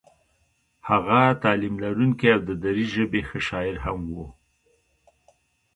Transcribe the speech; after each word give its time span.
هغه 0.89 1.19
تعلیم 1.43 1.75
لرونکی 1.83 2.27
او 2.35 2.41
د 2.49 2.51
دري 2.63 2.85
ژبې 2.95 3.21
ښه 3.29 3.39
شاعر 3.47 3.75
هم 3.85 3.99
و. 4.15 4.17